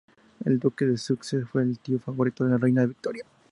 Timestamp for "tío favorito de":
1.77-2.49